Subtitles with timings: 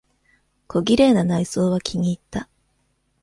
[0.65, 2.49] 小綺麗な内装は気にいった。